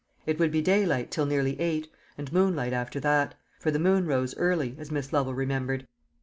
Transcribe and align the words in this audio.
It 0.25 0.39
would 0.39 0.49
be 0.49 0.63
daylight 0.63 1.11
till 1.11 1.27
nearly 1.27 1.59
eight, 1.59 1.87
and 2.17 2.33
moonlight 2.33 2.73
after 2.73 2.99
that; 3.01 3.35
for 3.59 3.69
the 3.69 3.77
moon 3.77 4.07
rose 4.07 4.35
early, 4.35 4.75
as 4.79 4.89
Miss 4.89 5.13
Lovel 5.13 5.35
remembered. 5.35 5.87